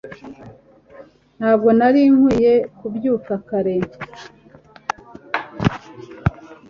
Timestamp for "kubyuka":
2.77-3.33